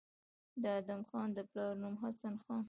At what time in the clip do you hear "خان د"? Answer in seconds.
1.09-1.39